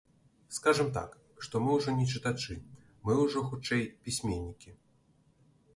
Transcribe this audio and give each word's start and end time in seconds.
Скажам 0.57 0.87
так, 0.95 1.11
што 1.47 1.61
мы 1.65 1.75
ўжо 1.81 1.89
не 1.99 2.07
чытачы, 2.15 2.57
мы 3.09 3.19
ўжо, 3.23 3.47
хутчэй, 3.53 3.83
пісьменнікі. 4.07 4.71